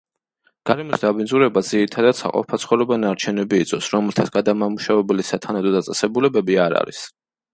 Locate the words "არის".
6.83-7.05